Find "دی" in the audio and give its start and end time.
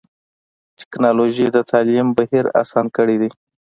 3.21-3.29